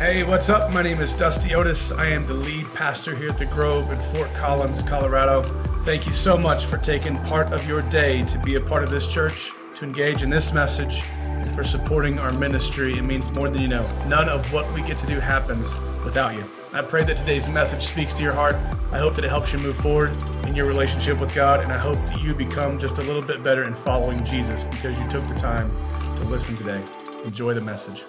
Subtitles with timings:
[0.00, 0.72] Hey, what's up?
[0.72, 1.92] My name is Dusty Otis.
[1.92, 5.42] I am the lead pastor here at the Grove in Fort Collins, Colorado.
[5.84, 8.90] Thank you so much for taking part of your day to be a part of
[8.90, 12.94] this church, to engage in this message, and for supporting our ministry.
[12.94, 13.86] It means more than you know.
[14.06, 16.46] None of what we get to do happens without you.
[16.72, 18.56] I pray that today's message speaks to your heart.
[18.92, 21.76] I hope that it helps you move forward in your relationship with God, and I
[21.76, 25.28] hope that you become just a little bit better in following Jesus because you took
[25.28, 25.70] the time
[26.16, 26.82] to listen today.
[27.26, 28.02] Enjoy the message.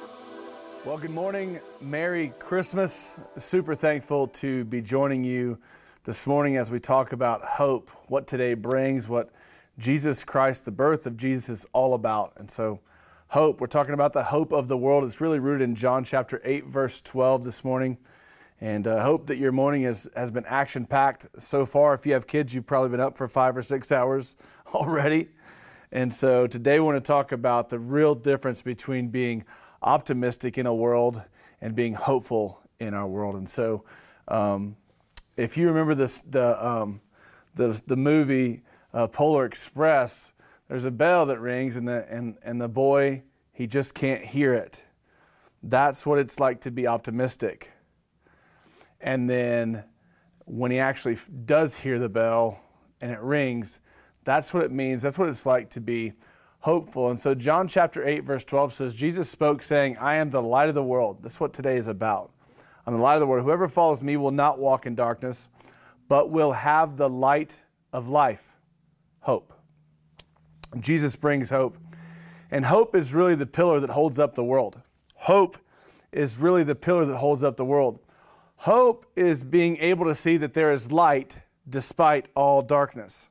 [0.83, 1.59] Well, good morning.
[1.79, 3.19] Merry Christmas.
[3.37, 5.59] Super thankful to be joining you
[6.05, 9.29] this morning as we talk about hope, what today brings, what
[9.77, 12.33] Jesus Christ, the birth of Jesus, is all about.
[12.37, 12.79] And so,
[13.27, 15.03] hope, we're talking about the hope of the world.
[15.03, 17.95] It's really rooted in John chapter 8, verse 12 this morning.
[18.59, 21.93] And I uh, hope that your morning has, has been action packed so far.
[21.93, 24.35] If you have kids, you've probably been up for five or six hours
[24.73, 25.29] already.
[25.91, 29.45] And so, today, we want to talk about the real difference between being
[29.81, 31.21] optimistic in a world
[31.61, 33.35] and being hopeful in our world.
[33.35, 33.83] And so,
[34.27, 34.75] um,
[35.37, 37.01] if you remember this, the, um,
[37.55, 40.31] the, the movie uh, Polar Express,
[40.67, 44.53] there's a bell that rings, and the, and, and the boy, he just can't hear
[44.53, 44.83] it.
[45.63, 47.71] That's what it's like to be optimistic.
[48.99, 49.83] And then
[50.45, 52.61] when he actually does hear the bell
[52.99, 53.79] and it rings,
[54.23, 55.01] that's what it means.
[55.01, 56.13] That's what it's like to be
[56.61, 57.09] hopeful.
[57.09, 60.69] And so, John chapter 8, verse 12 says, Jesus spoke, saying, I am the light
[60.69, 61.19] of the world.
[61.21, 62.31] That's what today is about.
[62.87, 63.43] I'm the light of the world.
[63.43, 65.49] Whoever follows me will not walk in darkness,
[66.07, 67.59] but will have the light
[67.93, 68.55] of life.
[69.19, 69.53] Hope.
[70.79, 71.77] Jesus brings hope.
[72.49, 74.81] And hope is really the pillar that holds up the world.
[75.15, 75.57] Hope
[76.11, 77.99] is really the pillar that holds up the world.
[78.55, 81.39] Hope is being able to see that there is light
[81.69, 83.29] despite all darkness.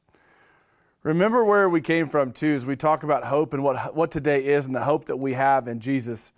[1.03, 4.45] Remember where we came from, too, as we talk about hope and what, what today
[4.45, 6.33] is and the hope that we have in Jesus.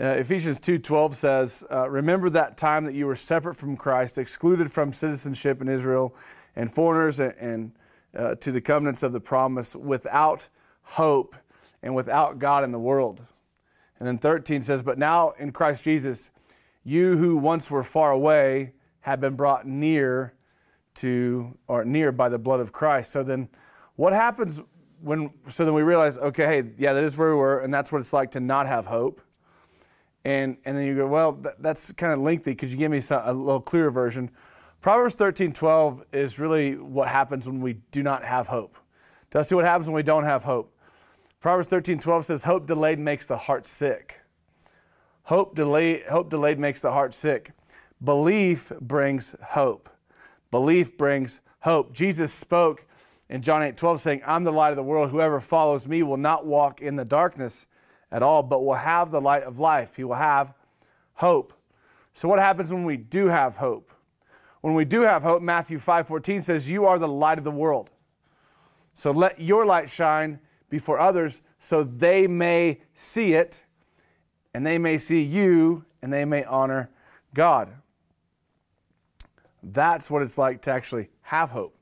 [0.00, 4.72] Uh, Ephesians 2:12 says, uh, "Remember that time that you were separate from Christ, excluded
[4.72, 6.14] from citizenship in Israel,
[6.56, 7.72] and foreigners and, and
[8.16, 10.48] uh, to the covenants of the promise, without
[10.82, 11.36] hope
[11.82, 13.26] and without God in the world."
[13.98, 16.30] And then 13 says, "But now in Christ Jesus,
[16.82, 20.32] you who once were far away have been brought near
[20.94, 23.50] to or near by the blood of Christ." So then
[23.96, 24.62] what happens
[25.02, 27.92] when, so then we realize, okay, hey, yeah, that is where we were, and that's
[27.92, 29.20] what it's like to not have hope.
[30.24, 32.54] And, and then you go, well, that, that's kind of lengthy.
[32.54, 34.30] Could you give me some, a little clearer version?
[34.80, 38.76] Proverbs 13 12 is really what happens when we do not have hope.
[39.30, 40.72] Dusty, what happens when we don't have hope?
[41.40, 44.20] Proverbs 13 12 says, Hope delayed makes the heart sick.
[45.22, 47.52] Hope delayed, hope delayed makes the heart sick.
[48.02, 49.88] Belief brings hope.
[50.50, 51.92] Belief brings hope.
[51.92, 52.86] Jesus spoke
[53.28, 55.10] in John 8 12, saying, I'm the light of the world.
[55.10, 57.66] Whoever follows me will not walk in the darkness
[58.12, 59.96] at all, but will have the light of life.
[59.96, 60.54] He will have
[61.14, 61.52] hope.
[62.14, 63.90] So, what happens when we do have hope?
[64.60, 67.50] When we do have hope, Matthew 5 14 says, You are the light of the
[67.50, 67.90] world.
[68.94, 70.38] So, let your light shine
[70.70, 73.62] before others so they may see it
[74.54, 76.90] and they may see you and they may honor
[77.34, 77.70] God.
[79.62, 81.75] That's what it's like to actually have hope.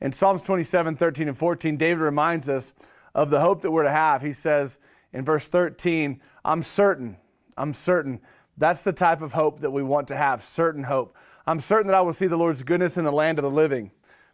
[0.00, 2.72] In Psalms 27, 13, and 14, David reminds us
[3.14, 4.22] of the hope that we're to have.
[4.22, 4.78] He says
[5.12, 7.16] in verse 13, I'm certain,
[7.56, 8.20] I'm certain.
[8.56, 11.16] That's the type of hope that we want to have, certain hope.
[11.46, 13.90] I'm certain that I will see the Lord's goodness in the land of the living.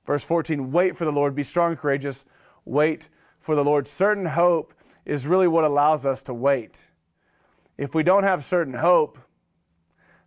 [0.07, 2.25] Verse 14, wait for the Lord, be strong and courageous,
[2.65, 3.09] wait
[3.41, 3.89] for the Lord.
[3.89, 4.73] Certain hope
[5.05, 6.87] is really what allows us to wait.
[7.77, 9.19] If we don't have certain hope,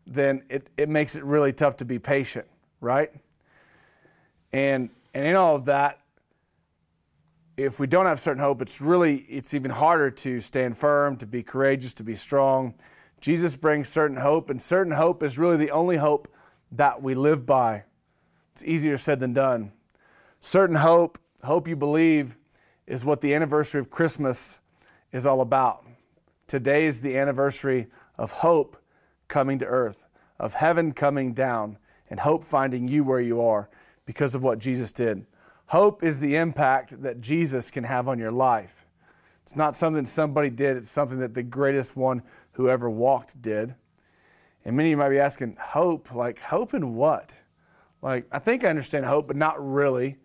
[0.06, 2.48] then it, it makes it really tough to be patient,
[2.82, 3.12] right?
[4.52, 6.00] And and in all of that,
[7.58, 11.25] if we don't have certain hope, it's really it's even harder to stand firm, to
[11.25, 12.74] be courageous, to be strong.
[13.20, 16.30] Jesus brings certain hope, and certain hope is really the only hope
[16.72, 17.84] that we live by.
[18.53, 19.74] It's easier said than done.
[20.40, 22.38] Certain hope, hope you believe,
[22.88, 24.59] is what the anniversary of Christmas
[25.12, 25.86] is all about.
[26.47, 27.88] Today is the anniversary
[28.18, 28.78] of hope
[29.28, 30.06] coming to earth,
[30.40, 31.78] of heaven coming down,
[32.09, 33.70] and hope finding you where you are
[34.09, 35.23] because of what Jesus did.
[35.67, 38.88] Hope is the impact that Jesus can have on your life.
[39.44, 42.23] It's not something somebody did, it's something that the greatest one
[42.53, 43.76] who ever walked did.
[44.66, 46.16] And many of you might be asking, hope?
[46.16, 47.35] Like, hope in what?
[48.02, 50.17] Like, I think I understand hope, but not really.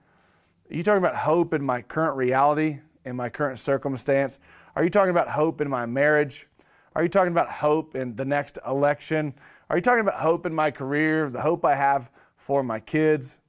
[0.70, 4.38] Are you talking about hope in my current reality, in my current circumstance?
[4.76, 6.48] Are you talking about hope in my marriage?
[6.94, 9.34] Are you talking about hope in the next election?
[9.69, 13.40] Are you talking about hope in my career, the hope I have for my kids?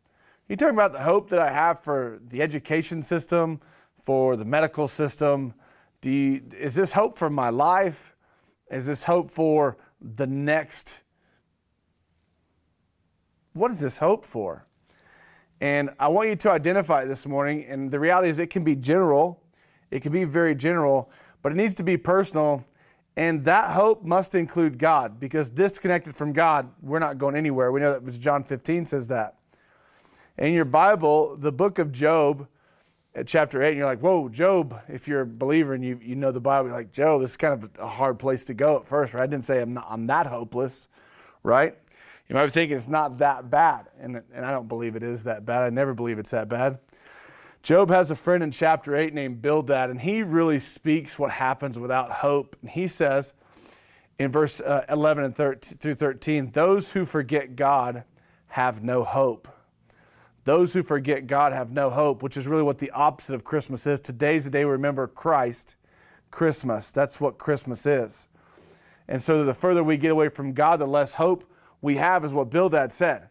[0.48, 3.60] You talking about the hope that I have for the education system,
[4.02, 5.56] for the medical system?
[6.02, 8.16] Do you, is this hope for my life?
[8.70, 11.00] Is this hope for the next.
[13.54, 14.68] What is this hope for?
[15.62, 17.66] And I want you to identify it this morning.
[17.68, 19.42] And the reality is, it can be general,
[19.90, 21.10] it can be very general,
[21.42, 22.64] but it needs to be personal.
[23.18, 27.72] And that hope must include God because disconnected from God, we're not going anywhere.
[27.72, 29.38] We know that John 15 says that.
[30.38, 32.48] In your Bible, the book of Job,
[33.16, 36.16] at chapter 8, and you're like, whoa, Job, if you're a believer and you, you
[36.16, 38.76] know the Bible, you're like, Job, this is kind of a hard place to go
[38.76, 39.24] at first, right?
[39.24, 40.90] I didn't say I'm, not, I'm that hopeless,
[41.42, 41.78] right?
[42.28, 45.24] You might be thinking it's not that bad, and, and I don't believe it is
[45.24, 45.64] that bad.
[45.64, 46.80] I never believe it's that bad.
[47.64, 51.80] Job has a friend in chapter 8 named Bildad, and he really speaks what happens
[51.80, 52.58] without hope.
[52.62, 53.34] And he says
[54.20, 58.04] in verse uh, 11 and 13, through 13, those who forget God
[58.48, 59.48] have no hope.
[60.46, 63.88] Those who forget God have no hope, which is really what the opposite of Christmas
[63.88, 64.00] is.
[64.00, 65.76] Today's the day we remember Christ,
[66.30, 66.92] Christmas.
[66.92, 68.28] That's what Christmas is.
[69.08, 71.52] And so the further we get away from God, the less hope
[71.82, 73.30] we have, is what Bildad said.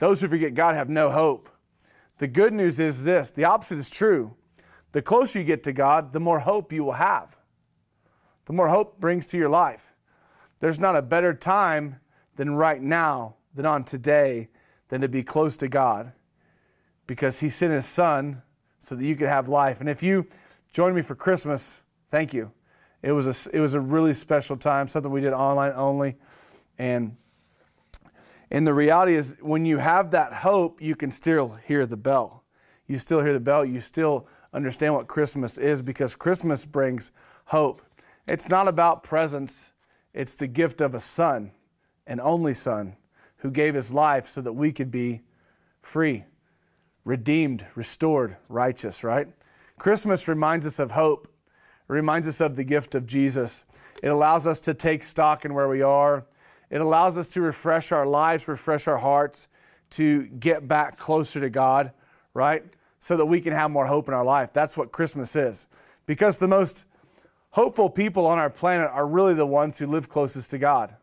[0.00, 1.48] Those who forget God have no hope.
[2.18, 4.34] The good news is this the opposite is true.
[4.90, 7.36] The closer you get to God, the more hope you will have.
[8.46, 9.94] The more hope brings to your life.
[10.58, 12.00] There's not a better time
[12.34, 14.48] than right now, than on today,
[14.88, 16.12] than to be close to God
[17.08, 18.40] because He sent His Son
[18.78, 19.80] so that you could have life.
[19.80, 20.28] And if you
[20.72, 22.52] joined me for Christmas, thank you.
[23.02, 26.14] It was a, it was a really special time, something we did online only.
[26.78, 27.16] And
[28.50, 32.44] and the reality is, when you have that hope, you can still hear the bell.
[32.86, 33.64] You still hear the bell.
[33.64, 37.12] You still understand what Christmas is because Christmas brings
[37.44, 37.82] hope.
[38.26, 39.72] It's not about presents,
[40.14, 41.52] it's the gift of a son,
[42.06, 42.96] an only son,
[43.36, 45.22] who gave his life so that we could be
[45.82, 46.24] free,
[47.08, 49.28] redeemed, restored, righteous, right?
[49.78, 53.64] Christmas reminds us of hope, it reminds us of the gift of Jesus.
[54.02, 56.24] It allows us to take stock in where we are
[56.70, 59.48] it allows us to refresh our lives, refresh our hearts,
[59.90, 61.92] to get back closer to God,
[62.34, 62.62] right?
[63.00, 64.52] So that we can have more hope in our life.
[64.52, 65.66] That's what Christmas is.
[66.06, 66.84] Because the most
[67.50, 70.94] hopeful people on our planet are really the ones who live closest to God.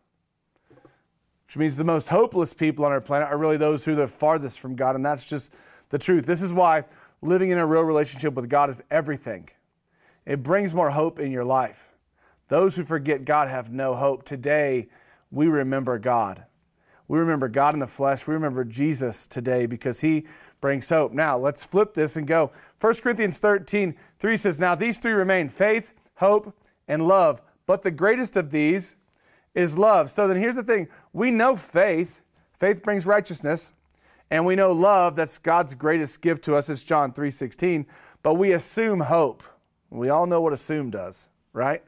[1.47, 4.07] Which means the most hopeless people on our planet are really those who are the
[4.07, 5.51] farthest from God, and that's just
[5.95, 6.25] the truth.
[6.25, 6.83] This is why
[7.21, 9.47] living in a real relationship with God is everything.
[10.25, 11.95] It brings more hope in your life.
[12.49, 14.25] Those who forget God have no hope.
[14.25, 14.89] Today,
[15.31, 16.43] we remember God.
[17.07, 18.27] We remember God in the flesh.
[18.27, 20.25] We remember Jesus today because he
[20.59, 21.13] brings hope.
[21.13, 22.51] Now, let's flip this and go.
[22.81, 26.53] 1 Corinthians 13, 3 says, Now these three remain faith, hope,
[26.89, 27.41] and love.
[27.67, 28.97] But the greatest of these
[29.53, 30.09] is love.
[30.09, 32.21] So then here's the thing we know faith,
[32.59, 33.71] faith brings righteousness,
[34.31, 37.85] and we know love, that's God's greatest gift to us, is John 3 16.
[38.23, 39.43] But we assume hope.
[39.89, 41.83] We all know what assume does, right?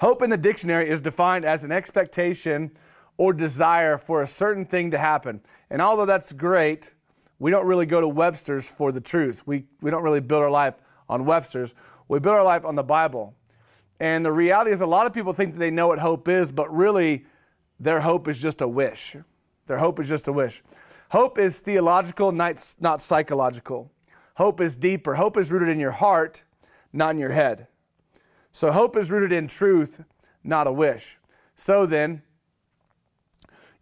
[0.00, 2.70] Hope in the dictionary is defined as an expectation
[3.16, 5.40] or desire for a certain thing to happen.
[5.70, 6.94] And although that's great,
[7.38, 9.44] we don't really go to Webster's for the truth.
[9.46, 10.74] We, we don't really build our life
[11.08, 11.74] on Webster's.
[12.08, 13.34] We build our life on the Bible.
[14.00, 16.52] And the reality is, a lot of people think that they know what hope is,
[16.52, 17.26] but really,
[17.80, 19.16] their hope is just a wish.
[19.66, 20.62] Their hope is just a wish.
[21.10, 22.58] Hope is theological, not,
[23.00, 23.90] psychological.
[24.34, 25.14] Hope is deeper.
[25.14, 26.42] Hope is rooted in your heart,
[26.92, 27.66] not in your head.
[28.52, 30.02] So hope is rooted in truth,
[30.44, 31.18] not a wish.
[31.54, 32.22] So then,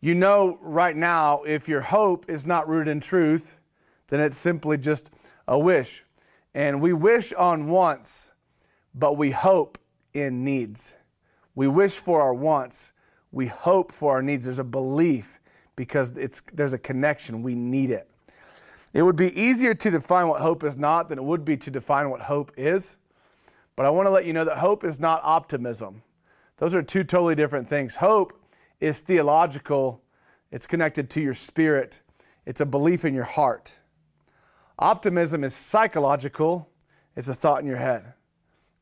[0.01, 3.57] you know right now if your hope is not rooted in truth,
[4.09, 5.11] then it's simply just
[5.49, 6.05] a wish.
[6.55, 8.31] And we wish on wants,
[8.95, 9.79] but we hope
[10.15, 10.95] in needs.
[11.55, 12.93] We wish for our wants,
[13.37, 14.47] we hope for our needs.
[14.47, 15.41] There's a belief
[15.77, 17.43] because it's, there's a connection.
[17.43, 18.09] We need it.
[18.95, 21.71] It would be easier to define what hope is not than it would be to
[21.71, 22.97] define what hope is.
[23.77, 26.03] But I want to let you know that hope is not optimism.
[26.57, 27.97] Those are two totally different things.
[27.97, 28.43] Hope
[28.81, 30.03] is theological,
[30.51, 32.01] it's connected to your spirit,
[32.47, 33.77] it's a belief in your heart.
[34.79, 36.71] Optimism is psychological,
[37.15, 38.15] it's a thought in your head.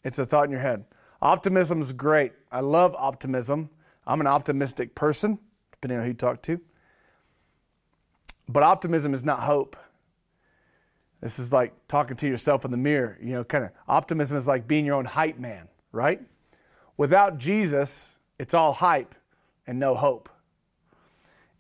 [0.05, 0.85] It's a thought in your head.
[1.21, 2.35] Optimism is great.
[2.53, 3.69] I love optimism.
[4.07, 5.39] I'm an optimistic person,
[5.73, 6.61] depending on who you talk to.
[8.49, 9.77] But optimism is not hope.
[11.21, 13.19] This is like talking to yourself in the mirror.
[13.21, 16.21] You know, kind of optimism is like being your own hype man, right?
[16.97, 19.15] Without Jesus, it's all hype
[19.67, 20.29] and no hope.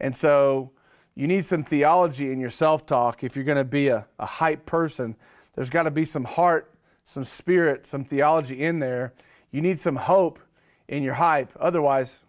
[0.00, 0.72] And so
[1.14, 4.26] you need some theology in your self talk if you're going to be a, a
[4.26, 5.16] hype person.
[5.54, 6.74] There's got to be some heart,
[7.04, 9.14] some spirit, some theology in there.
[9.50, 10.40] You need some hope
[10.88, 11.50] in your hype.
[11.58, 12.20] Otherwise,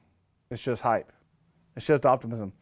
[0.49, 1.11] it's just hype.
[1.75, 2.53] It's just optimism.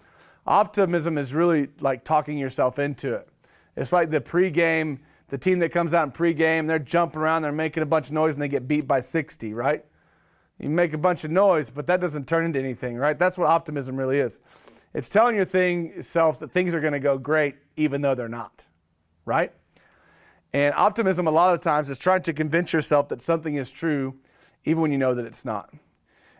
[0.45, 3.27] Optimism is really like talking yourself into it.
[3.75, 4.99] It's like the pregame,
[5.29, 8.13] the team that comes out in pregame, they're jumping around, they're making a bunch of
[8.13, 9.83] noise, and they get beat by 60, right?
[10.59, 13.17] You make a bunch of noise, but that doesn't turn into anything, right?
[13.17, 14.39] That's what optimism really is.
[14.93, 18.29] It's telling your thing self that things are going to go great even though they're
[18.29, 18.63] not,
[19.25, 19.51] right?
[20.53, 24.15] And optimism, a lot of times, is trying to convince yourself that something is true
[24.65, 25.73] even when you know that it's not.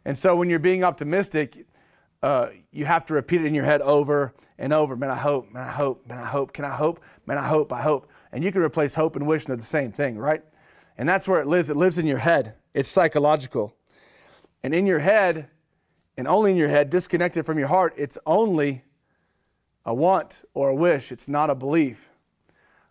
[0.05, 1.65] And so when you're being optimistic,
[2.21, 4.95] uh, you have to repeat it in your head over and over.
[4.95, 6.53] Man, I hope, man, I hope, man, I hope.
[6.53, 7.01] Can I hope?
[7.25, 8.09] Man, I hope, I hope.
[8.31, 10.41] And you can replace hope and wish, and they're the same thing, right?
[10.97, 11.69] And that's where it lives.
[11.69, 13.75] It lives in your head, it's psychological.
[14.63, 15.49] And in your head,
[16.17, 18.83] and only in your head, disconnected from your heart, it's only
[19.85, 21.11] a want or a wish.
[21.11, 22.09] It's not a belief.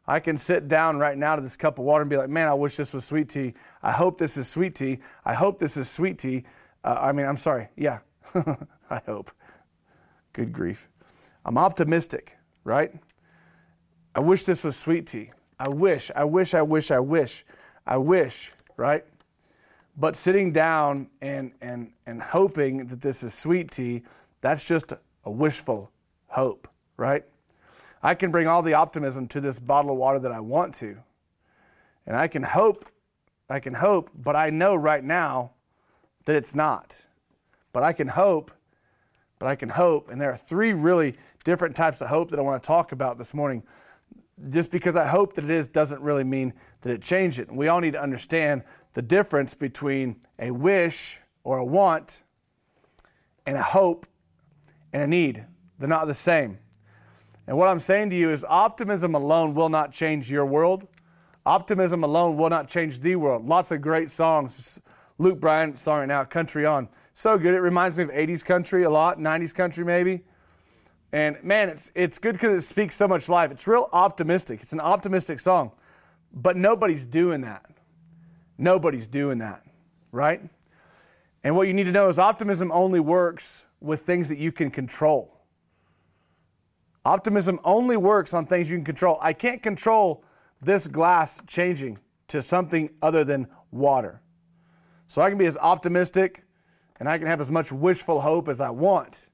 [0.07, 2.49] I can sit down right now to this cup of water and be like, man,
[2.49, 3.54] I wish this was sweet tea.
[3.83, 4.99] I hope this is sweet tea.
[5.25, 6.45] I hope this is sweet tea.
[6.85, 7.69] Uh, I mean, I'm sorry.
[7.77, 8.01] Yeah,
[8.91, 9.31] I hope.
[10.33, 10.89] Good grief.
[11.45, 12.93] I'm optimistic, right?
[14.15, 15.31] I wish this was sweet tea.
[15.59, 17.45] I wish, I wish, I wish, I wish,
[17.87, 19.05] I wish, right?
[19.97, 24.03] But sitting down and, and, and hoping that this is sweet tea,
[24.41, 24.93] that's just
[25.25, 25.91] a wishful
[26.27, 27.25] hope, right?
[28.03, 30.97] I can bring all the optimism to this bottle of water that I want to.
[32.07, 32.87] And I can hope,
[33.49, 35.53] I can hope, but I know right now
[36.25, 36.99] that it's not.
[37.73, 38.50] But I can hope,
[39.38, 40.11] but I can hope.
[40.11, 43.19] And there are three really different types of hope that I want to talk about
[43.19, 43.62] this morning.
[44.49, 47.49] Just because I hope that it is doesn't really mean that it changed it.
[47.49, 48.64] And we all need to understand
[48.95, 52.23] the difference between a wish or a want
[53.47, 54.07] and a hope
[54.93, 55.45] and a need.
[55.79, 56.59] They're not the same.
[57.47, 60.87] And what I'm saying to you is optimism alone will not change your world.
[61.45, 63.47] Optimism alone will not change the world.
[63.47, 64.81] Lots of great songs.
[65.19, 66.88] Luke Bryan right now, Country On.
[67.14, 67.54] So good.
[67.54, 70.23] It reminds me of 80s country a lot, 90s country maybe.
[71.12, 73.50] And man, it's, it's good because it speaks so much life.
[73.50, 74.62] It's real optimistic.
[74.62, 75.73] It's an optimistic song.
[76.33, 77.66] But nobody's doing that.
[78.57, 79.62] Nobody's doing that,
[80.11, 80.40] right?
[81.45, 84.71] And what you need to know is optimism only works with things that you can
[84.71, 85.40] control.
[87.04, 89.19] Optimism only works on things you can control.
[89.21, 90.25] I can't control
[90.61, 94.23] this glass changing to something other than water.
[95.12, 96.42] So I can be as optimistic
[96.99, 99.26] and I can have as much wishful hope as I want,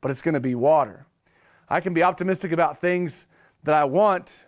[0.00, 1.04] but it's going to be water.
[1.68, 3.26] I can be optimistic about things
[3.64, 4.44] that I want.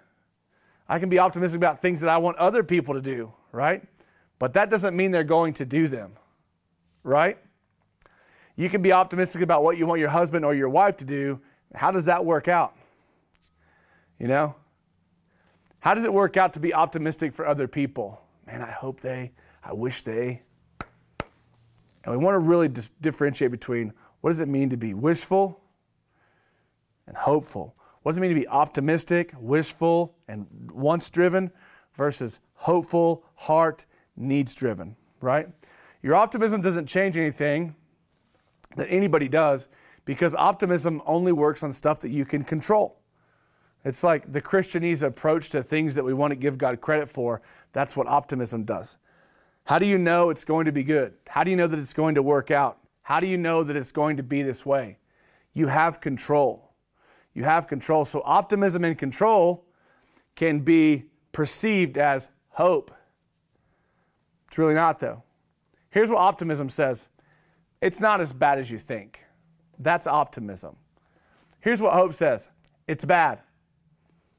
[0.89, 3.83] I can be optimistic about things that I want other people to do, right?
[4.39, 6.17] But that doesn't mean they're going to do them,
[7.05, 7.37] right?
[8.57, 11.43] You can be optimistic about what you want your husband or your wife to do,
[11.75, 12.75] how does that work out?
[14.19, 14.55] You know?
[15.81, 18.23] How does it work out to be optimistic for other people?
[18.47, 19.33] Man, I hope they,
[19.63, 20.41] I wish they.
[22.05, 25.61] And we want to really dis- differentiate between what does it mean to be wishful
[27.07, 27.75] and hopeful?
[28.03, 31.51] What does it mean to be optimistic, wishful, and wants driven
[31.95, 35.49] versus hopeful, heart, needs driven, right?
[36.03, 37.75] Your optimism doesn't change anything
[38.77, 39.69] that anybody does
[40.05, 43.01] because optimism only works on stuff that you can control.
[43.85, 47.41] It's like the Christianese approach to things that we want to give God credit for.
[47.73, 48.97] That's what optimism does.
[49.65, 51.15] How do you know it's going to be good?
[51.29, 52.79] How do you know that it's going to work out?
[53.03, 54.99] How do you know that it's going to be this way?
[55.53, 56.73] You have control.
[57.35, 58.05] You have control.
[58.05, 59.65] So, optimism and control
[60.35, 62.91] can be perceived as hope.
[64.49, 65.23] It's really not, though.
[65.91, 67.09] Here's what optimism says
[67.81, 69.21] it's not as bad as you think.
[69.79, 70.77] That's optimism.
[71.61, 72.49] Here's what hope says
[72.87, 73.41] it's bad.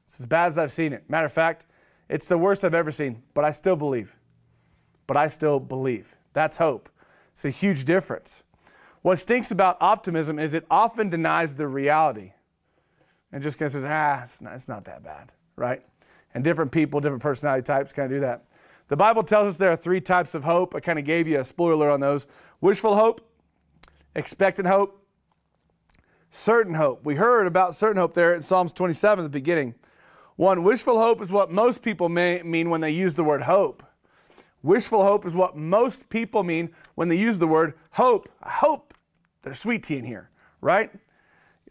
[0.06, 1.08] It's as bad as I've seen it.
[1.08, 1.66] Matter of fact,
[2.08, 4.14] it's the worst I've ever seen, but I still believe.
[5.06, 6.14] But I still believe.
[6.32, 6.88] That's hope.
[7.32, 8.42] It's a huge difference.
[9.02, 12.32] What stinks about optimism is it often denies the reality
[13.32, 15.82] and just kind of says, ah, it's not, it's not that bad, right?
[16.34, 18.44] And different people, different personality types kind of do that.
[18.88, 20.74] The Bible tells us there are three types of hope.
[20.74, 22.26] I kind of gave you a spoiler on those
[22.60, 23.26] wishful hope,
[24.14, 25.02] expectant hope,
[26.30, 27.04] certain hope.
[27.04, 29.74] We heard about certain hope there in Psalms 27 at the beginning.
[30.36, 33.82] One, wishful hope is what most people may mean when they use the word hope.
[34.62, 38.28] Wishful hope is what most people mean when they use the word hope.
[38.42, 38.94] I hope
[39.42, 40.90] there's sweet tea in here, right?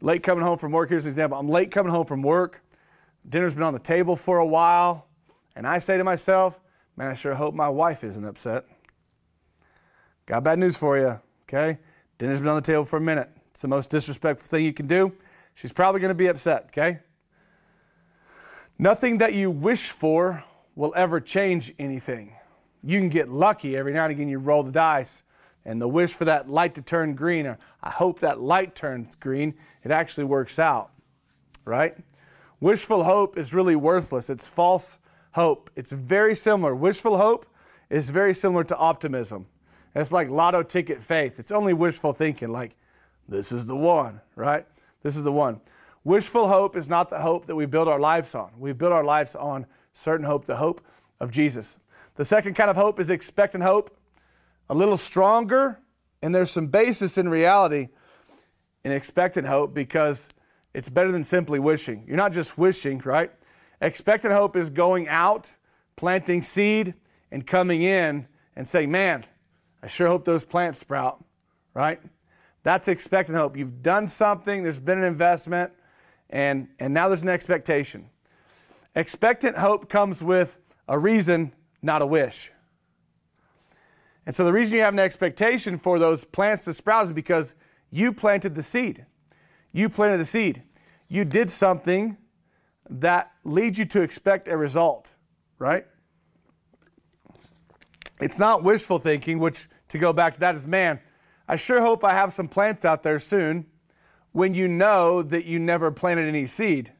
[0.01, 0.89] Late coming home from work.
[0.89, 1.37] Here's an example.
[1.37, 2.63] I'm late coming home from work.
[3.29, 5.07] Dinner's been on the table for a while.
[5.55, 6.59] And I say to myself,
[6.97, 8.65] man, I sure hope my wife isn't upset.
[10.25, 11.79] Got bad news for you, okay?
[12.17, 13.29] Dinner's been on the table for a minute.
[13.51, 15.13] It's the most disrespectful thing you can do.
[15.53, 16.99] She's probably going to be upset, okay?
[18.79, 20.43] Nothing that you wish for
[20.75, 22.33] will ever change anything.
[22.83, 25.23] You can get lucky every now and again, you roll the dice,
[25.65, 29.15] and the wish for that light to turn green, or I hope that light turns
[29.15, 30.91] green, it actually works out,
[31.65, 31.95] right?
[32.59, 34.29] Wishful hope is really worthless.
[34.29, 34.97] It's false
[35.31, 35.69] hope.
[35.75, 36.75] It's very similar.
[36.75, 37.45] Wishful hope
[37.89, 39.45] is very similar to optimism.
[39.95, 41.39] It's like lotto ticket faith.
[41.39, 42.75] It's only wishful thinking, like,
[43.27, 44.65] this is the one, right?
[45.03, 45.59] This is the one.
[46.03, 48.51] Wishful hope is not the hope that we build our lives on.
[48.57, 50.81] We build our lives on certain hope, the hope
[51.19, 51.77] of Jesus.
[52.15, 53.97] The second kind of hope is expectant hope,
[54.69, 55.79] a little stronger,
[56.21, 57.89] and there's some basis in reality
[58.83, 60.29] in expectant hope because
[60.73, 62.03] it's better than simply wishing.
[62.07, 63.31] You're not just wishing, right?
[63.81, 65.53] Expectant hope is going out,
[65.95, 66.93] planting seed,
[67.31, 69.23] and coming in and saying, Man,
[69.81, 71.23] I sure hope those plants sprout,
[71.73, 71.99] right?
[72.63, 73.57] That's expectant hope.
[73.57, 75.71] You've done something, there's been an investment,
[76.29, 78.07] and, and now there's an expectation.
[78.95, 81.51] Expectant hope comes with a reason,
[81.81, 82.51] not a wish.
[84.25, 87.55] And so the reason you have an expectation for those plants to sprout is because
[87.89, 89.05] you planted the seed.
[89.71, 90.63] You planted the seed.
[91.07, 92.17] You did something
[92.89, 95.13] that leads you to expect a result,
[95.57, 95.85] right?
[98.19, 100.99] It's not wishful thinking, which to go back to that is man,
[101.47, 103.65] I sure hope I have some plants out there soon
[104.31, 106.93] when you know that you never planted any seed.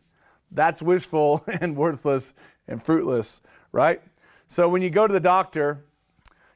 [0.51, 2.33] That's wishful and worthless
[2.67, 4.01] and fruitless, right?
[4.51, 5.85] So when you go to the doctor,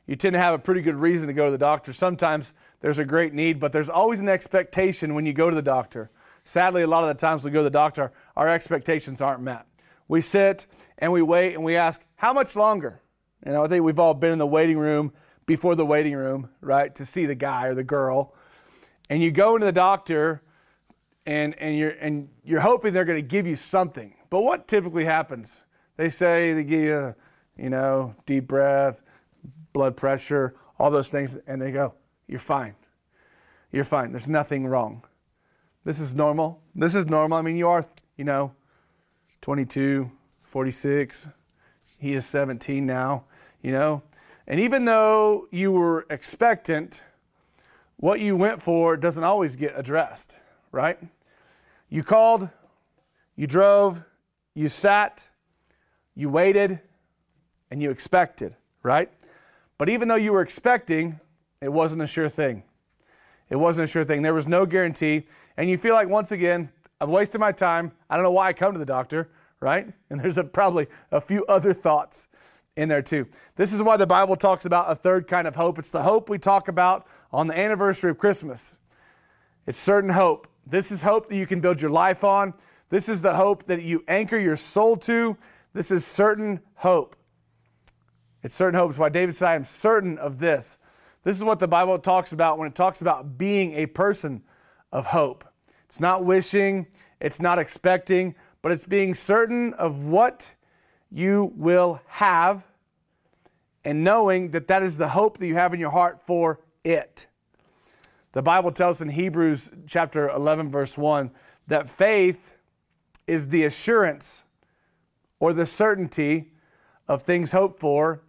[0.06, 1.94] you tend to have a pretty good reason to go to the doctor.
[1.94, 5.62] Sometimes there's a great need, but there's always an expectation when you go to the
[5.62, 6.12] doctor.
[6.44, 9.66] Sadly, a lot of the times we go to the doctor, our expectations aren't met.
[10.10, 10.66] We sit
[10.98, 13.02] and we wait and we ask, how much longer?
[13.46, 15.14] You know, I think we've all been in the waiting room
[15.46, 18.36] before the waiting room, right, to see the guy or the girl.
[19.10, 20.42] And you go into the doctor
[21.26, 24.16] and, and, you're, and you're hoping they're going to give you something.
[24.30, 25.62] But what typically happens?
[25.96, 27.16] They say they give you,
[27.58, 29.02] you know, deep breath,
[29.74, 31.94] blood pressure, all those things, and they go,
[32.28, 32.76] You're fine.
[33.72, 34.12] You're fine.
[34.12, 35.04] There's nothing wrong.
[35.84, 36.62] This is normal.
[36.74, 37.38] This is normal.
[37.38, 37.86] I mean, you are,
[38.18, 38.54] you know,
[39.42, 40.10] 22,
[40.44, 41.28] 46.
[41.98, 43.26] He is 17 now,
[43.62, 44.02] you know.
[44.48, 47.04] And even though you were expectant,
[47.98, 50.36] what you went for doesn't always get addressed,
[50.72, 51.00] right?
[51.90, 52.50] You called,
[53.36, 54.04] you drove,
[54.54, 55.28] you sat,
[56.16, 56.80] you waited,
[57.72, 59.10] and you expected, right?
[59.78, 61.20] But even though you were expecting,
[61.62, 62.64] it wasn't a sure thing.
[63.50, 64.22] It wasn't a sure thing.
[64.22, 65.24] There was no guarantee.
[65.58, 67.92] And you feel like, once again, I've wasted my time.
[68.10, 69.88] I don't know why I come to the doctor, right?
[70.10, 72.28] And there's a, probably a few other thoughts
[72.78, 73.28] in there too.
[73.56, 75.80] This is why the Bible talks about a third kind of hope.
[75.80, 78.78] It's the hope we talk about on the anniversary of Christmas.
[79.68, 80.48] It's certain hope.
[80.68, 82.54] This is hope that you can build your life on.
[82.90, 85.38] This is the hope that you anchor your soul to.
[85.74, 87.16] This is certain hope.
[88.46, 89.00] It's certain hopes.
[89.00, 90.78] Why David said, I am certain of this.
[91.24, 94.44] This is what the Bible talks about when it talks about being a person
[94.92, 95.44] of hope.
[95.86, 96.86] It's not wishing,
[97.20, 100.54] it's not expecting, but it's being certain of what
[101.10, 102.68] you will have
[103.84, 107.26] and knowing that that is the hope that you have in your heart for it.
[108.34, 111.32] The Bible tells in Hebrews chapter 11 verse 1
[111.66, 112.58] that faith
[113.26, 114.44] is the assurance
[115.40, 116.52] or the certainty
[117.08, 118.22] of things hoped for.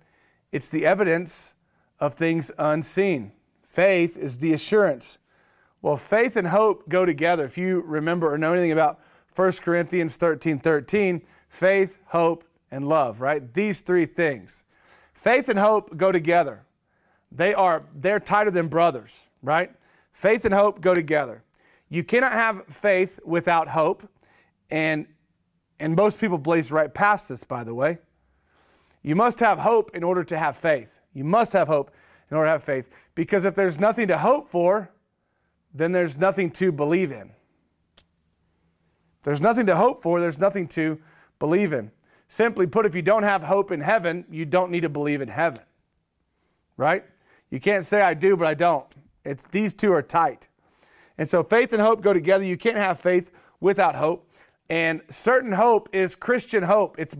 [0.56, 1.52] It's the evidence
[2.00, 3.32] of things unseen.
[3.68, 5.18] Faith is the assurance.
[5.82, 7.44] Well, faith and hope go together.
[7.44, 8.98] If you remember or know anything about
[9.34, 13.52] 1 Corinthians 13 13, faith, hope, and love, right?
[13.52, 14.64] These three things.
[15.12, 16.64] Faith and hope go together.
[17.30, 19.70] They are they're tighter than brothers, right?
[20.14, 21.44] Faith and hope go together.
[21.90, 24.08] You cannot have faith without hope.
[24.70, 25.06] And
[25.80, 27.98] and most people blaze right past this, by the way.
[29.06, 30.98] You must have hope in order to have faith.
[31.14, 31.92] You must have hope
[32.28, 32.90] in order to have faith.
[33.14, 34.90] Because if there's nothing to hope for,
[35.72, 37.30] then there's nothing to believe in.
[39.22, 41.00] There's nothing to hope for, there's nothing to
[41.38, 41.92] believe in.
[42.26, 45.28] Simply put, if you don't have hope in heaven, you don't need to believe in
[45.28, 45.62] heaven.
[46.76, 47.04] Right?
[47.50, 48.86] You can't say I do, but I don't.
[49.24, 50.48] It's these two are tight.
[51.16, 52.42] And so faith and hope go together.
[52.42, 54.28] You can't have faith without hope.
[54.68, 56.96] And certain hope is Christian hope.
[56.98, 57.14] It's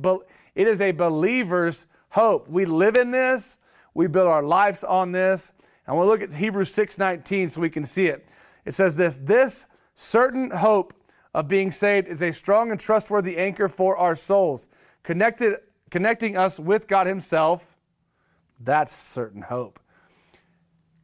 [0.54, 2.48] it is a believer's hope.
[2.48, 3.58] We live in this.
[3.94, 5.52] We build our lives on this.
[5.86, 8.26] And we'll look at Hebrews 6:19 so we can see it.
[8.64, 10.92] It says this, this certain hope
[11.34, 14.68] of being saved is a strong and trustworthy anchor for our souls
[15.06, 15.58] connected,
[15.90, 17.76] connecting us with God Himself,
[18.60, 19.78] that's certain hope.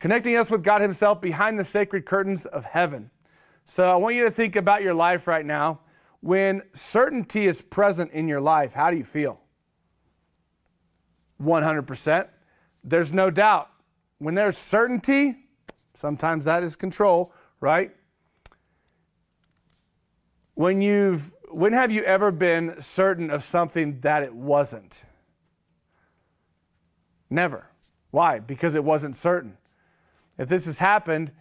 [0.00, 3.10] Connecting us with God Himself behind the sacred curtains of heaven.
[3.64, 5.78] So I want you to think about your life right now.
[6.22, 9.40] When certainty is present in your life, how do you feel?
[11.42, 12.28] 100%.
[12.84, 13.68] There's no doubt.
[14.18, 15.36] When there's certainty,
[15.94, 17.94] sometimes that is control, right?
[20.54, 25.02] When you've when have you ever been certain of something that it wasn't?
[27.28, 27.66] Never.
[28.10, 28.38] Why?
[28.38, 29.58] Because it wasn't certain.
[30.38, 31.32] If this has happened,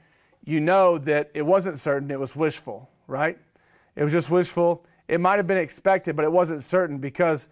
[0.44, 3.38] you know that it wasn't certain, it was wishful, right?
[3.96, 4.86] It was just wishful.
[5.08, 7.50] It might have been expected, but it wasn't certain because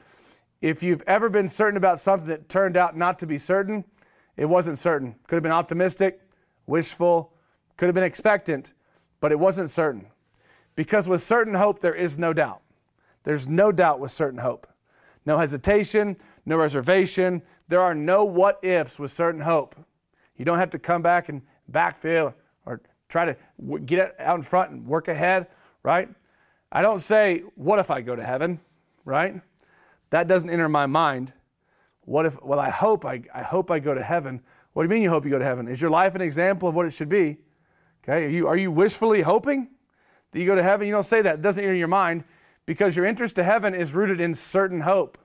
[0.62, 3.84] if you've ever been certain about something that turned out not to be certain,
[4.38, 5.16] it wasn't certain.
[5.28, 6.22] Could have been optimistic,
[6.68, 7.34] wishful,
[7.78, 8.74] could have been expectant,
[9.20, 10.08] but it wasn't certain.
[10.76, 12.62] Because with certain hope, there is no doubt.
[13.24, 14.68] There's no doubt with certain hope.
[15.26, 17.42] No hesitation, no reservation.
[17.68, 19.76] There are no what ifs with certain hope.
[20.38, 22.34] You don't have to come back and backfill
[22.66, 23.36] or try to
[23.86, 25.48] get out in front and work ahead,
[25.84, 26.10] right?
[26.72, 28.60] I don't say, what if I go to heaven,
[29.06, 29.42] right?
[30.12, 31.34] That doesn't enter my mind.
[32.02, 34.42] What if, well, I hope I, I hope I go to heaven.
[34.74, 35.68] What do you mean you hope you go to heaven?
[35.68, 37.38] Is your life an example of what it should be?
[38.04, 39.70] Okay, are you, are you wishfully hoping
[40.32, 40.88] that you go to heaven?
[40.88, 41.36] You don't say that.
[41.36, 42.24] It doesn't enter your mind
[42.66, 45.18] because your interest to heaven is rooted in certain hope.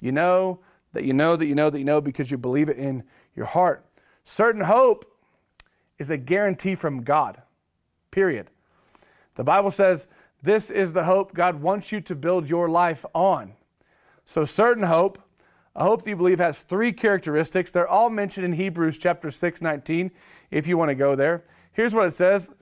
[0.00, 0.60] You know
[0.92, 3.02] that you know that you know that you know because you believe it in
[3.34, 3.84] your heart.
[4.24, 5.04] Certain hope
[5.98, 7.40] is a guarantee from God,
[8.10, 8.50] period.
[9.34, 10.08] The Bible says
[10.46, 13.52] this is the hope God wants you to build your life on.
[14.24, 15.18] So, certain hope,
[15.74, 17.70] a hope that you believe has three characteristics.
[17.72, 20.10] They're all mentioned in Hebrews chapter 6, 19,
[20.50, 21.44] if you want to go there.
[21.72, 22.52] Here's what it says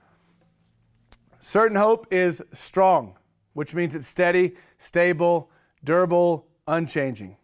[1.39, 3.17] Certain hope is strong,
[3.53, 5.51] which means it's steady, stable,
[5.83, 7.37] durable, unchanging.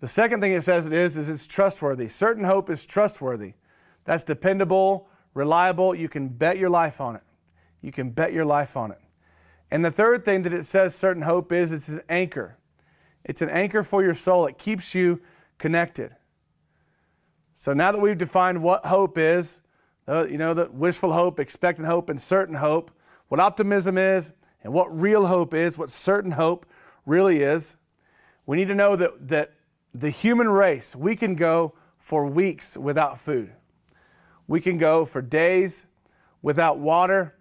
[0.00, 2.08] The second thing it says it is, is it's trustworthy.
[2.08, 3.54] Certain hope is trustworthy.
[4.04, 5.94] That's dependable, reliable.
[5.94, 7.22] You can bet your life on it.
[7.84, 8.98] You can bet your life on it.
[9.70, 12.56] And the third thing that it says certain hope is it's an anchor.
[13.24, 14.46] It's an anchor for your soul.
[14.46, 15.20] It keeps you
[15.58, 16.16] connected.
[17.56, 19.60] So now that we've defined what hope is,
[20.08, 22.90] uh, you know, the wishful hope, expectant hope, and certain hope,
[23.28, 26.64] what optimism is, and what real hope is, what certain hope
[27.04, 27.76] really is,
[28.46, 29.52] we need to know that, that
[29.92, 33.52] the human race, we can go for weeks without food.
[34.46, 35.84] We can go for days
[36.40, 37.34] without water.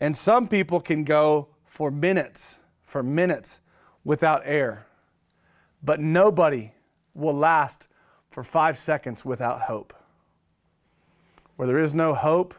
[0.00, 3.60] And some people can go for minutes, for minutes
[4.04, 4.86] without air.
[5.82, 6.72] But nobody
[7.14, 7.88] will last
[8.30, 9.92] for five seconds without hope.
[11.56, 12.54] Where there is no hope,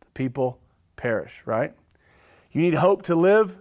[0.00, 0.58] the people
[0.96, 1.72] perish, right?
[2.50, 3.56] You need hope to live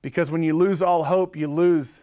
[0.00, 2.02] because when you lose all hope, you lose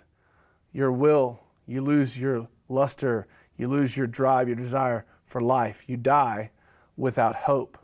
[0.72, 3.28] your will, you lose your luster,
[3.58, 5.84] you lose your drive, your desire for life.
[5.88, 6.52] You die
[6.96, 7.78] without hope.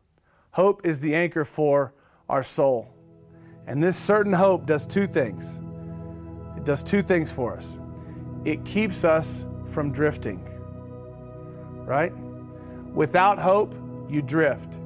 [0.55, 1.93] Hope is the anchor for
[2.29, 2.95] our soul.
[3.67, 5.59] And this certain hope does two things.
[6.55, 7.77] It does two things for us.
[8.45, 10.41] It keeps us from drifting,
[11.85, 12.13] right?
[12.93, 13.75] Without hope,
[14.07, 14.79] you drift.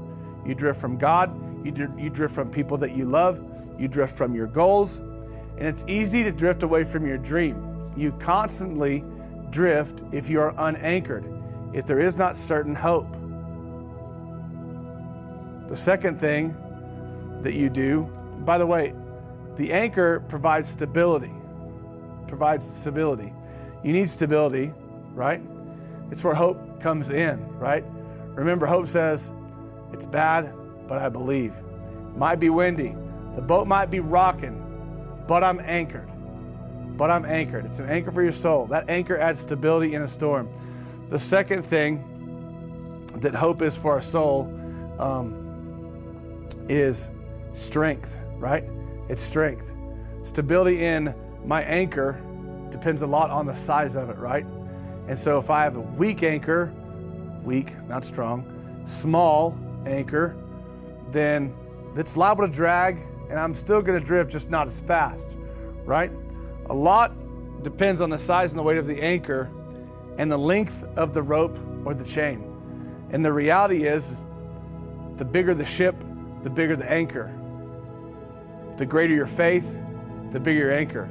[0.44, 1.30] You drift from God,
[1.64, 3.40] you, dr- you drift from people that you love,
[3.78, 7.92] you drift from your goals, and it's easy to drift away from your dream.
[7.96, 9.06] You constantly
[9.52, 11.32] drift if you are unanchored,
[11.76, 13.19] if there is not certain hope.
[15.70, 16.56] The second thing
[17.44, 18.06] that you do,
[18.40, 18.96] by the way,
[19.56, 21.32] the anchor provides stability.
[22.28, 23.32] Provides stability.
[23.84, 24.74] You need stability,
[25.14, 25.40] right?
[26.10, 27.86] It's where hope comes in, right?
[28.30, 29.32] Remember, hope says,
[29.94, 30.52] It's bad,
[30.88, 31.54] but I believe.
[32.16, 32.96] Might be windy.
[33.36, 34.58] The boat might be rocking,
[35.28, 36.10] but I'm anchored.
[36.98, 37.66] But I'm anchored.
[37.66, 38.66] It's an anchor for your soul.
[38.66, 40.50] That anchor adds stability in a storm.
[41.10, 44.52] The second thing that hope is for our soul
[44.98, 45.39] um,
[46.70, 47.10] is
[47.54, 48.64] strength, right?
[49.10, 49.74] It's strength.
[50.24, 51.14] Stability in
[51.46, 52.22] my anchor
[52.70, 54.46] depends a lot on the size of it, right?
[55.08, 56.72] And so if I have a weak anchor,
[57.44, 60.38] weak, not strong, small anchor,
[61.10, 61.54] then
[61.96, 65.38] it's liable to drag and I'm still going to drift, just not as fast,
[65.86, 66.12] right?
[66.70, 67.14] A lot
[67.64, 69.50] depends on the size and the weight of the anchor
[70.18, 72.44] and the length of the rope or the chain.
[73.12, 74.28] And the reality is, is
[75.16, 75.96] the bigger the ship,
[76.44, 77.32] the bigger the anchor.
[78.78, 79.66] The greater your faith,
[80.32, 81.10] the bigger your anchor.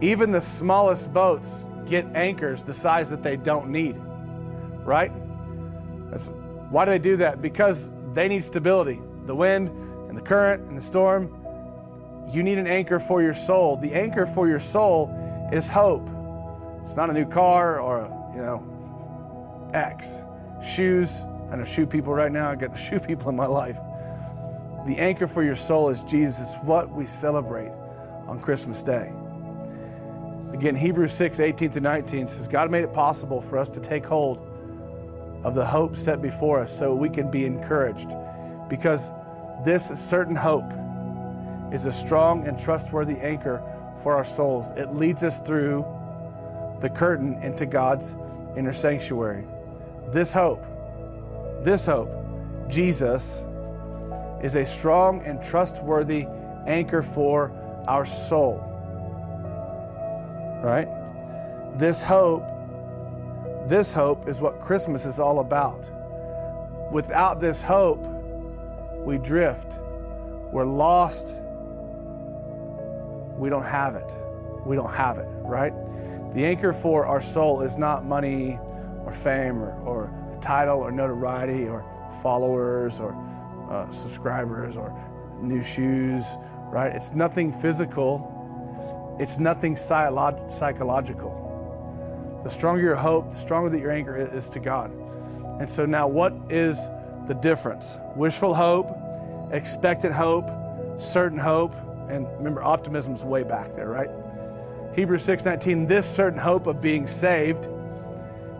[0.00, 3.96] Even the smallest boats get anchors the size that they don't need,
[4.84, 5.12] right?
[6.10, 6.28] That's,
[6.70, 7.40] why do they do that?
[7.40, 9.00] Because they need stability.
[9.26, 9.68] The wind
[10.08, 11.34] and the current and the storm.
[12.30, 13.76] You need an anchor for your soul.
[13.76, 15.10] The anchor for your soul
[15.52, 16.08] is hope.
[16.82, 20.22] It's not a new car or you know, X.
[20.64, 21.22] Shoes.
[21.50, 22.50] I know shoe people right now.
[22.50, 23.78] I got shoe people in my life.
[24.86, 26.56] The anchor for your soul is Jesus.
[26.62, 27.72] What we celebrate
[28.26, 29.12] on Christmas Day.
[30.52, 34.04] Again, Hebrews 6, 18 to 19 says, God made it possible for us to take
[34.04, 34.38] hold
[35.42, 38.14] of the hope set before us so we can be encouraged.
[38.68, 39.10] Because
[39.64, 40.70] this certain hope
[41.72, 43.62] is a strong and trustworthy anchor
[44.02, 44.70] for our souls.
[44.76, 45.84] It leads us through
[46.80, 48.14] the curtain into God's
[48.56, 49.44] inner sanctuary.
[50.08, 50.62] This hope,
[51.64, 52.10] this hope,
[52.68, 53.44] Jesus,
[54.44, 56.26] is a strong and trustworthy
[56.66, 57.50] anchor for
[57.88, 58.62] our soul.
[60.62, 60.86] Right?
[61.78, 62.46] This hope,
[63.66, 65.90] this hope is what Christmas is all about.
[66.92, 68.04] Without this hope,
[68.98, 69.78] we drift.
[70.52, 71.40] We're lost.
[73.38, 74.14] We don't have it.
[74.66, 75.72] We don't have it, right?
[76.34, 78.58] The anchor for our soul is not money
[79.06, 81.82] or fame or, or title or notoriety or
[82.22, 83.16] followers or
[83.70, 84.94] uh, subscribers or
[85.40, 86.24] new shoes,
[86.70, 86.94] right?
[86.94, 91.40] It's nothing physical, it's nothing psychological.
[92.44, 94.92] The stronger your hope, the stronger that your anchor is to God.
[95.60, 96.88] And so now, what is
[97.26, 97.98] the difference?
[98.16, 98.90] Wishful hope,
[99.52, 100.50] expectant hope,
[100.98, 101.74] certain hope,
[102.08, 104.10] and remember, optimism's way back there, right?
[104.94, 107.68] Hebrews 6:19, this certain hope of being saved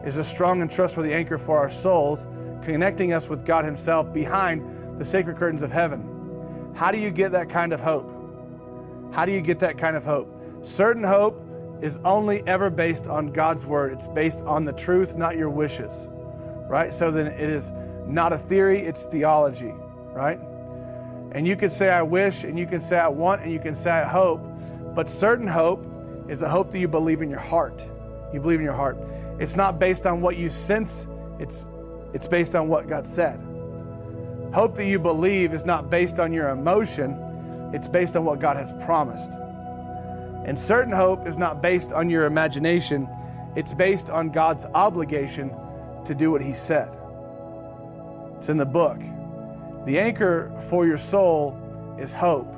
[0.04, 2.26] is a strong and trustworthy anchor for our souls,
[2.64, 6.72] connecting us with God Himself behind the sacred curtains of heaven.
[6.74, 8.10] How do you get that kind of hope?
[9.12, 10.28] How do you get that kind of hope?
[10.62, 11.40] Certain hope
[11.80, 13.92] is only ever based on God's word.
[13.92, 16.08] It's based on the truth, not your wishes.
[16.68, 16.94] Right?
[16.94, 17.72] So then it is
[18.06, 19.72] not a theory, it's theology,
[20.12, 20.40] right?
[21.32, 23.74] And you can say I wish and you can say I want and you can
[23.74, 24.40] say I hope,
[24.94, 25.84] but certain hope
[26.28, 27.88] is a hope that you believe in your heart.
[28.32, 28.96] You believe in your heart.
[29.38, 31.06] It's not based on what you sense,
[31.38, 31.66] it's
[32.14, 33.38] it's based on what God said.
[34.54, 38.56] Hope that you believe is not based on your emotion, it's based on what God
[38.56, 39.32] has promised.
[40.44, 43.08] And certain hope is not based on your imagination,
[43.56, 45.52] it's based on God's obligation
[46.04, 46.96] to do what He said.
[48.36, 49.00] It's in the book.
[49.86, 51.58] The anchor for your soul
[51.98, 52.52] is hope.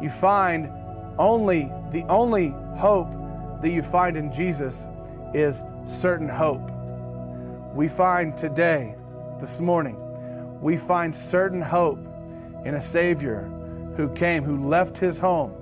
[0.00, 0.70] You find
[1.18, 3.10] only, the only hope
[3.60, 4.86] that you find in Jesus
[5.34, 6.69] is certain hope.
[7.74, 8.96] We find today,
[9.38, 9.96] this morning,
[10.60, 12.00] we find certain hope
[12.64, 13.42] in a Savior
[13.96, 15.52] who came, who left his home,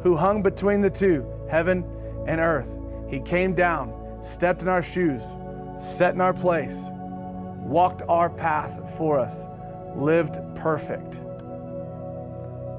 [0.00, 1.84] who hung between the two, heaven
[2.28, 2.78] and earth.
[3.08, 5.22] He came down, stepped in our shoes,
[5.76, 6.86] set in our place,
[7.58, 9.46] walked our path for us,
[9.96, 11.20] lived perfect.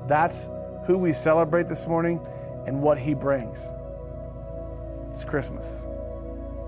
[0.08, 0.47] That's
[0.86, 2.26] who we celebrate this morning
[2.65, 3.69] and what he brings.
[5.12, 5.86] It's Christmas.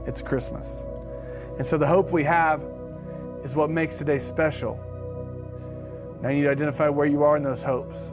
[0.06, 0.84] It's Christmas.
[1.60, 2.64] And so the hope we have
[3.44, 4.80] is what makes today special.
[6.22, 8.12] Now you need to identify where you are in those hopes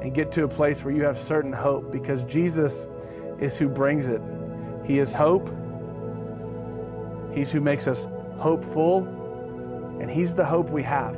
[0.00, 2.88] and get to a place where you have certain hope because Jesus
[3.38, 4.20] is who brings it.
[4.84, 5.48] He is hope.
[7.32, 9.06] He's who makes us hopeful,
[10.00, 11.16] and He's the hope we have.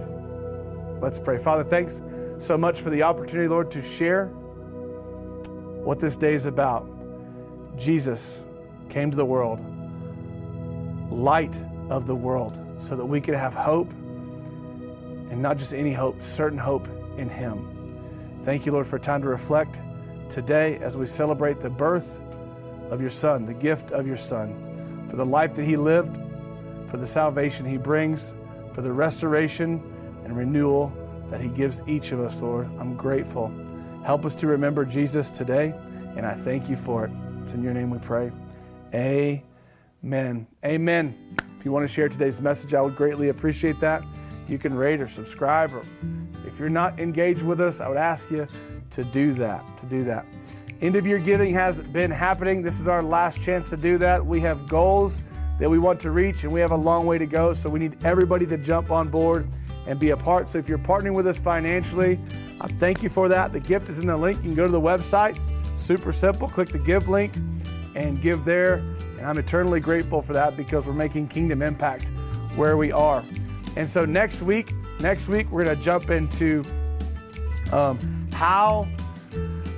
[1.00, 1.38] Let's pray.
[1.38, 2.03] Father, thanks
[2.38, 4.27] so much for the opportunity, Lord, to share
[5.83, 6.87] what this day is about.
[7.77, 8.44] Jesus
[8.90, 9.61] came to the world,
[11.10, 13.90] light of the world, so that we could have hope
[15.30, 16.86] and not just any hope, certain hope
[17.16, 17.70] in Him.
[18.42, 19.80] Thank you, Lord, for time to reflect
[20.28, 22.20] today as we celebrate the birth
[22.90, 26.18] of your Son, the gift of your Son, for the life that He lived,
[26.88, 28.34] for the salvation He brings,
[28.72, 29.82] for the restoration
[30.24, 30.92] and renewal
[31.28, 32.68] that He gives each of us, Lord.
[32.78, 33.52] I'm grateful.
[34.04, 35.74] Help us to remember Jesus today,
[36.16, 37.10] and I thank you for it.
[37.42, 38.30] It's in your name we pray.
[40.04, 40.46] Amen.
[40.66, 41.34] Amen.
[41.58, 44.02] If you want to share today's message, I would greatly appreciate that
[44.46, 45.72] you can rate or subscribe.
[45.72, 45.82] Or
[46.46, 48.46] if you're not engaged with us, I would ask you
[48.90, 49.64] to do that.
[49.78, 50.26] To do that.
[50.82, 52.60] End of year giving has been happening.
[52.60, 54.24] This is our last chance to do that.
[54.24, 55.22] We have goals
[55.58, 57.54] that we want to reach, and we have a long way to go.
[57.54, 59.48] So we need everybody to jump on board
[59.86, 60.50] and be a part.
[60.50, 62.20] So if you're partnering with us financially,
[62.60, 63.54] I thank you for that.
[63.54, 64.36] The gift is in the link.
[64.38, 65.38] You can go to the website.
[65.78, 66.46] Super simple.
[66.46, 67.34] Click the give link
[67.94, 68.84] and give there.
[69.24, 72.10] And I'm eternally grateful for that because we're making kingdom impact
[72.56, 73.24] where we are.
[73.74, 76.62] And so next week, next week we're going to jump into
[77.72, 78.87] um, how.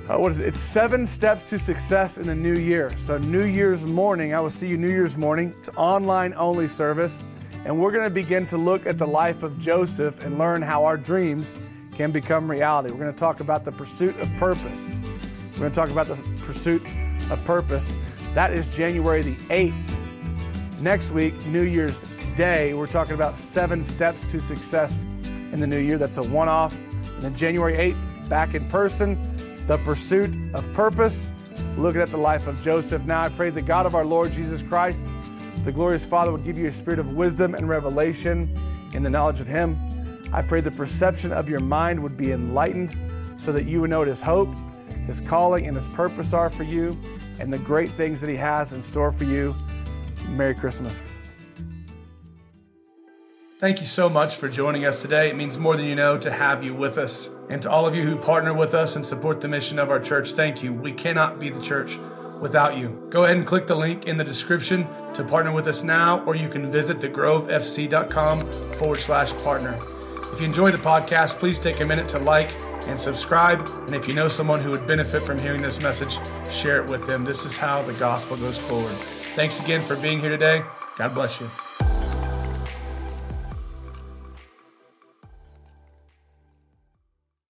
[0.09, 0.47] Uh, what is it?
[0.47, 2.89] It's seven steps to success in the new year.
[2.97, 5.55] So New Year's morning, I will see you New Year's morning.
[5.59, 7.23] It's online only service,
[7.63, 10.83] and we're going to begin to look at the life of Joseph and learn how
[10.83, 11.57] our dreams
[11.95, 12.93] can become reality.
[12.93, 14.97] We're going to talk about the pursuit of purpose.
[15.53, 16.85] We're going to talk about the pursuit
[17.31, 17.95] of purpose.
[18.37, 20.79] That is January the 8th.
[20.79, 25.07] Next week, New Year's Day, we're talking about seven steps to success
[25.51, 25.97] in the new year.
[25.97, 26.77] That's a one off.
[27.15, 29.17] And then January 8th, back in person,
[29.65, 31.31] the pursuit of purpose,
[31.77, 33.05] looking at the life of Joseph.
[33.05, 35.11] Now I pray the God of our Lord Jesus Christ,
[35.65, 38.55] the glorious Father, would give you a spirit of wisdom and revelation
[38.93, 39.75] in the knowledge of Him.
[40.31, 42.95] I pray the perception of your mind would be enlightened
[43.37, 44.53] so that you would know what His hope,
[45.07, 46.95] His calling, and His purpose are for you
[47.39, 49.55] and the great things that He has in store for you.
[50.29, 51.15] Merry Christmas.
[53.59, 55.29] Thank you so much for joining us today.
[55.29, 57.27] It means more than you know to have you with us.
[57.49, 59.99] And to all of you who partner with us and support the mission of our
[59.99, 60.71] church, thank you.
[60.71, 61.97] We cannot be the church
[62.39, 63.07] without you.
[63.09, 66.35] Go ahead and click the link in the description to partner with us now, or
[66.35, 69.75] you can visit thegrovefc.com forward slash partner.
[70.31, 72.49] If you enjoy the podcast, please take a minute to like
[72.87, 73.67] and subscribe.
[73.87, 76.17] And if you know someone who would benefit from hearing this message,
[76.51, 77.23] share it with them.
[77.23, 78.95] This is how the gospel goes forward.
[79.35, 80.63] Thanks again for being here today.
[80.97, 81.66] God bless you.